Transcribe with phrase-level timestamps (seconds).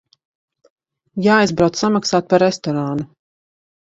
[1.25, 3.07] Jāaizbrauc samaksāt par restorānu.